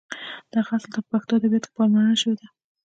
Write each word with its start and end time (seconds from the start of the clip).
دغه 0.53 0.71
اصل 0.77 0.89
ته 0.93 0.99
په 1.03 1.07
پښتو 1.11 1.31
ادبیاتو 1.37 1.67
کې 1.71 1.75
پاملرنه 1.77 2.15
شوې 2.21 2.35
ده. 2.39 2.47